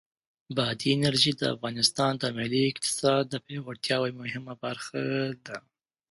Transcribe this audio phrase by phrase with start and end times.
[0.55, 5.01] بادي انرژي د افغانستان د ملي اقتصاد د پیاوړتیا یوه مهمه برخه
[5.45, 5.57] ده.